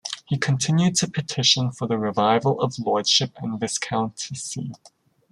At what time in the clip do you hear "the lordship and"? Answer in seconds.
2.75-3.59